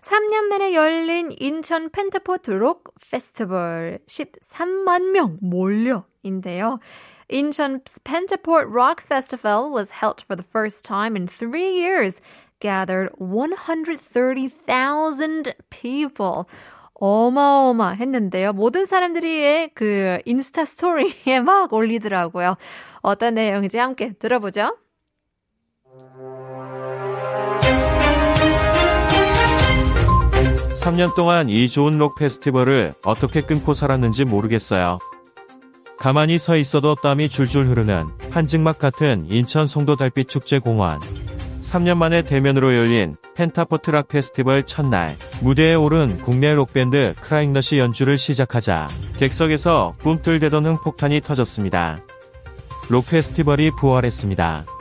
[0.00, 6.78] 3년 만에 열린 인천 펜타포트 록 페스티벌 13만 명 몰려인데요.
[7.30, 12.22] Incheon Pentaport Rock Festival was held for the first time in three years,
[12.58, 16.46] gathered 130,000 people.
[16.94, 18.54] 어마어마했는데요.
[18.54, 22.56] 모든 사람들이 그 인스타 스토리에 막 올리더라고요.
[23.02, 24.76] 어떤 내용인지 함께 들어보죠.
[30.78, 35.00] 삼년 동안 이 좋은 록 페스티벌을 어떻게 끊고 살았는지 모르겠어요.
[35.98, 41.00] 가만히 서 있어도 땀이 줄줄 흐르는 한증막 같은 인천 송도 달빛 축제 공원.
[41.60, 48.86] 3년 만에 대면으로 열린 펜타포트 락 페스티벌 첫날 무대에 오른 국내 록밴드 크라잉넛이 연주를 시작하자
[49.16, 52.00] 객석에서 꿈틀대던 흥폭탄이 터졌습니다.
[52.88, 54.77] 록 페스티벌이 부활했습니다.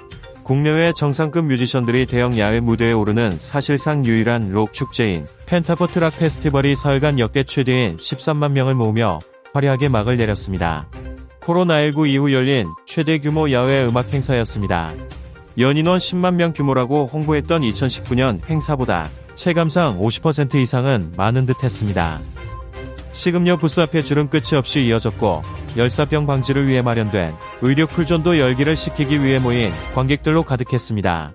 [0.47, 7.19] 국내외 정상급 뮤지션들이 대형 야외 무대에 오르는 사실상 유일한 록 축제인 펜타포트 락 페스티벌이 사흘간
[7.19, 9.19] 역대 최대인 13만 명을 모으며
[9.53, 10.87] 화려하게 막을 내렸습니다.
[11.41, 14.93] 코로나19 이후 열린 최대 규모 야외 음악 행사였습니다.
[15.57, 22.21] 연인원 10만 명 규모라고 홍보했던 2019년 행사보다 체감상 50% 이상은 많은 듯 했습니다.
[23.17, 25.41] 식음료 부스 앞에 줄은 끝이 없이 이어졌고
[25.75, 31.33] 열사병 방지를 위해 마련된 의료 쿨존도 열기를 식히기 위해 모인 관객들로 가득했습니다.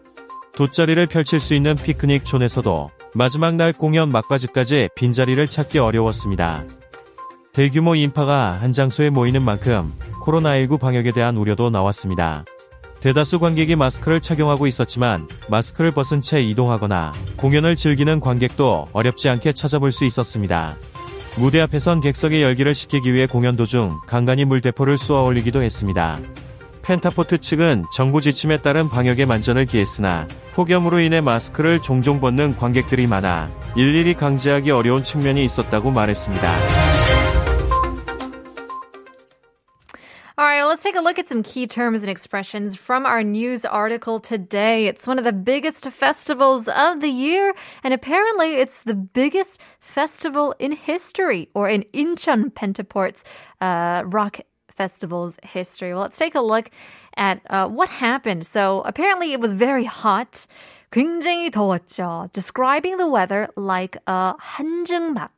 [0.54, 6.62] 돗자리를 펼칠 수 있는 피크닉 존에서도 마지막 날 공연 막바지까지 빈자리를 찾기 어려웠습니다.
[7.52, 9.92] 대규모 인파가 한 장소에 모이는 만큼
[10.24, 12.44] 코로나19 방역에 대한 우려도 나왔습니다.
[13.00, 19.90] 대다수 관객이 마스크를 착용하고 있었지만 마스크를 벗은 채 이동하거나 공연을 즐기는 관객도 어렵지 않게 찾아볼
[19.90, 20.76] 수 있었습니다.
[21.36, 26.20] 무대 앞에선 객석의 열기를 식히기 위해 공연 도중 간간히 물대포를 쏘아 올리기도 했습니다.
[26.82, 33.50] 펜타포트 측은 정부 지침에 따른 방역에 만전을 기했으나 폭염으로 인해 마스크를 종종 벗는 관객들이 많아
[33.76, 36.91] 일일이 강제하기 어려운 측면이 있었다고 말했습니다.
[40.81, 44.87] let's take a look at some key terms and expressions from our news article today.
[44.87, 50.55] It's one of the biggest festivals of the year, and apparently it's the biggest festival
[50.57, 53.23] in history, or in Incheon Pentaport's
[53.61, 54.39] uh, rock
[54.69, 55.91] festival's history.
[55.91, 56.69] Well, let's take a look
[57.17, 58.45] at uh, what happened.
[58.45, 60.47] So apparently it was very hot.
[60.91, 62.31] 굉장히 더웠죠.
[62.31, 65.29] Describing the weather like a 한증막,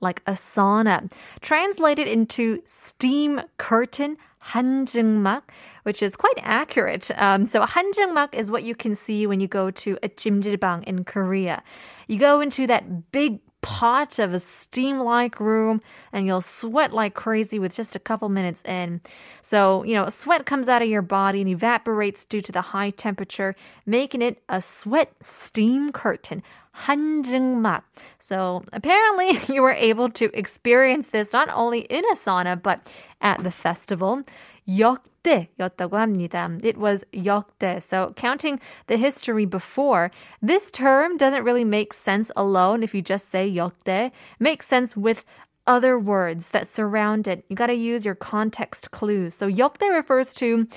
[0.00, 1.10] like a sauna.
[1.40, 5.42] Translated into steam curtain, 한증막,
[5.82, 7.10] which is quite accurate.
[7.16, 11.04] Um, so 한증막 is what you can see when you go to a 찜질방 in
[11.04, 11.62] Korea.
[12.06, 15.80] You go into that big pot of a steam-like room
[16.12, 19.00] and you'll sweat like crazy with just a couple minutes in.
[19.42, 22.90] So, you know, sweat comes out of your body and evaporates due to the high
[22.90, 26.42] temperature, making it a sweat steam curtain.
[26.75, 27.83] 한증막.
[28.19, 32.81] So apparently you were able to experience this not only in a sauna but
[33.21, 34.23] at the festival.
[34.67, 36.63] 역대였다고 합니다.
[36.63, 37.81] It was 역대.
[37.81, 40.11] So counting the history before,
[40.41, 44.11] this term doesn't really make sense alone if you just say 역대.
[44.39, 45.25] Makes sense with
[45.65, 47.45] other words that surround it.
[47.49, 49.33] You got to use your context clues.
[49.33, 50.67] So 역대 refers to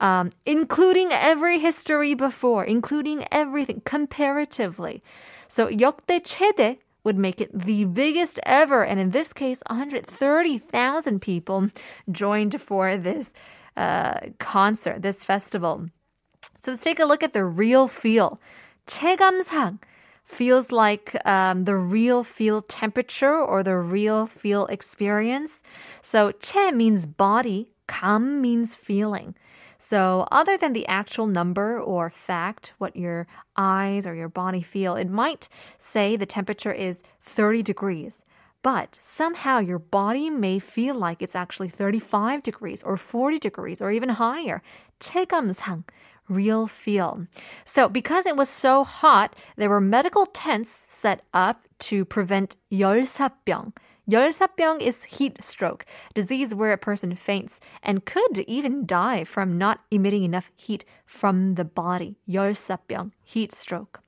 [0.00, 5.02] um, including every history before, including everything comparatively.
[5.51, 8.83] So 역대 최대 would make it the biggest ever.
[8.83, 11.69] And in this case, 130,000 people
[12.11, 13.33] joined for this
[13.77, 15.87] uh, concert, this festival.
[16.61, 18.39] So let's take a look at the real feel.
[18.87, 19.79] 체감상
[20.25, 25.61] feels like um, the real feel temperature or the real feel experience.
[26.01, 29.35] So 체 means body, 감 means feeling.
[29.81, 34.95] So, other than the actual number or fact, what your eyes or your body feel,
[34.95, 38.25] it might say the temperature is 30 degrees.
[38.63, 43.91] But somehow your body may feel like it's actually 35 degrees or 40 degrees or
[43.91, 44.61] even higher.
[44.99, 45.83] 체감상,
[46.27, 47.27] real feel.
[47.63, 53.73] So, because it was so hot, there were medical tents set up to prevent 열사병.
[54.11, 59.81] 열사병 is heat stroke, disease where a person faints and could even die from not
[59.91, 62.15] emitting enough heat from the body.
[62.29, 63.99] 열사병, heat stroke.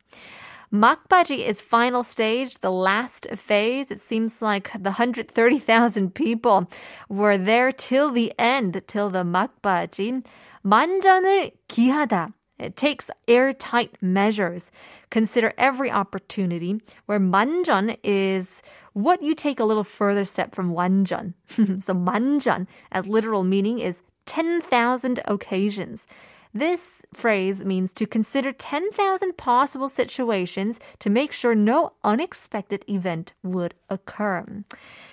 [0.71, 3.91] 막바지 is final stage, the last phase.
[3.91, 6.69] It seems like the 130,000 people
[7.09, 10.23] were there till the end, till the 막바지.
[10.63, 12.33] 만전을 기하다.
[12.59, 14.69] It takes airtight measures.
[15.09, 18.61] Consider every opportunity where 만전 is
[18.94, 21.34] what you take a little further step from 완전.
[21.82, 26.06] so 만전 as literal meaning is 10,000 occasions.
[26.54, 33.74] This phrase means to consider 10,000 possible situations to make sure no unexpected event would
[33.90, 34.64] occur.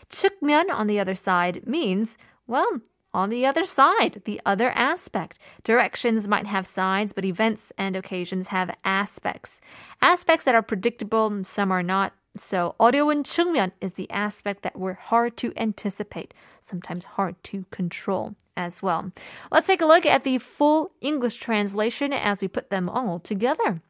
[0.09, 2.81] 측면 on the other side means, well,
[3.13, 5.39] on the other side, the other aspect.
[5.63, 9.59] Directions might have sides, but events and occasions have aspects.
[10.01, 12.13] Aspects that are predictable, some are not.
[12.36, 18.34] So 어려운 측면 is the aspect that were hard to anticipate, sometimes hard to control
[18.56, 19.12] as well.
[19.50, 23.80] Let's take a look at the full English translation as we put them all together.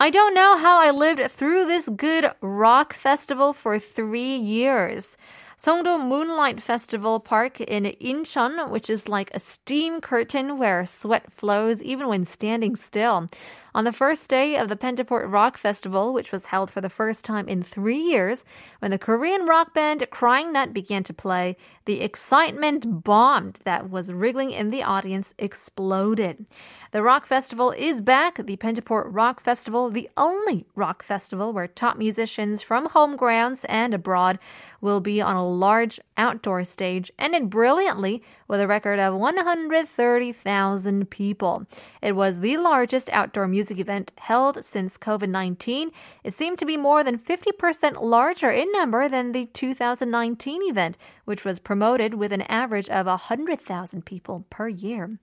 [0.00, 5.16] I don't know how I lived through this good rock festival for three years.
[5.58, 11.82] Songdo Moonlight Festival Park in Incheon, which is like a steam curtain where sweat flows
[11.82, 13.26] even when standing still.
[13.75, 17.25] On the first day of the Pentaport Rock Festival, which was held for the first
[17.25, 18.43] time in three years,
[18.77, 24.11] when the Korean rock band Crying Nut began to play, the excitement bombed that was
[24.11, 26.45] wriggling in the audience exploded.
[26.91, 31.97] The rock festival is back, the Pentaport Rock Festival, the only rock festival where top
[31.97, 34.37] musicians from home grounds and abroad
[34.81, 41.65] will be on a large outdoor stage, ended brilliantly with a record of 130,000 people.
[42.01, 45.91] It was the largest outdoor music event held since COVID 19.
[46.23, 51.45] It seemed to be more than 50% larger in number than the 2019 event, which
[51.45, 55.17] was promoted with an average of 100,000 people per year.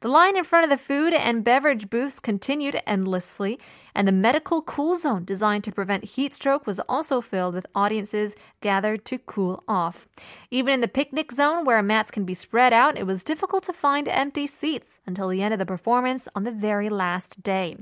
[0.00, 3.58] The line in front of the food and beverage booths continued endlessly,
[3.94, 8.34] and the medical cool zone designed to prevent heat stroke was also filled with audiences
[8.60, 10.08] gathered to cool off.
[10.50, 13.72] Even in the picnic zone where mats can be spread out, it was difficult to
[13.72, 17.76] find empty seats until the end of the performance on the very last day.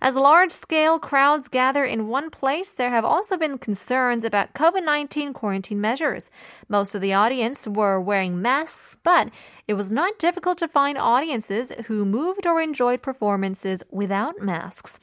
[0.00, 4.84] As large scale crowds gather in one place, there have also been concerns about COVID
[4.84, 6.30] 19 quarantine measures.
[6.68, 9.30] Most of the audience were wearing masks, but
[9.68, 14.98] it was not difficult to find audiences who moved or enjoyed performances without masks.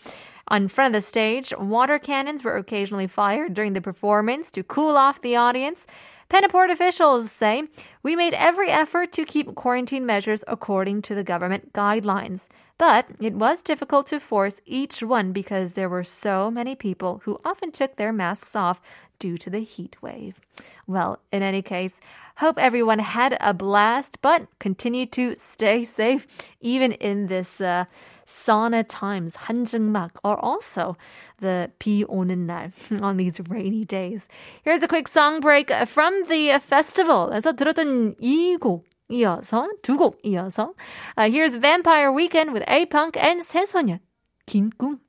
[0.49, 4.97] On front of the stage, water cannons were occasionally fired during the performance to cool
[4.97, 5.85] off the audience.
[6.29, 7.63] Pentaport officials say,
[8.03, 12.49] We made every effort to keep quarantine measures according to the government guidelines.
[12.77, 17.39] But it was difficult to force each one because there were so many people who
[17.43, 18.79] often took their masks off
[19.18, 20.40] due to the heat wave.
[20.86, 22.00] Well, in any case,
[22.36, 26.26] hope everyone had a blast, but continue to stay safe
[26.60, 27.60] even in this.
[27.60, 27.84] Uh,
[28.26, 30.96] sauna times, 한증막, are also
[31.40, 32.72] the 비 오는 날
[33.02, 34.28] on these rainy days.
[34.62, 40.72] Here's a quick song break from the festival에서 들었던 이곡 이어서 두곡 이어서
[41.18, 44.00] uh, here's Vampire Weekend with A-Punk and 새소년
[44.46, 45.00] 긴 꿈.